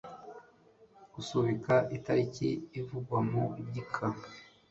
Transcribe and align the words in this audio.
gusubika 1.13 1.73
itariki 1.97 2.49
ivugwa 2.79 3.17
mu 3.29 3.43
gika 3.73 4.07